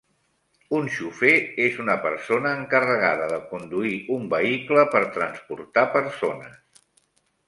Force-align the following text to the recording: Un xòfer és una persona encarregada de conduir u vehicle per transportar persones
Un 0.75 0.87
xòfer 0.93 1.33
és 1.65 1.75
una 1.83 1.97
persona 2.05 2.53
encarregada 2.61 3.27
de 3.33 3.37
conduir 3.51 3.93
u 4.15 4.17
vehicle 4.31 4.87
per 4.95 5.03
transportar 5.19 5.85
persones 5.97 6.81